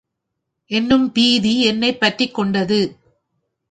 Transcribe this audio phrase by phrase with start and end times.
[0.71, 2.95] என்னும் பீதி என்னைப் பற்றிக்கொண்டது.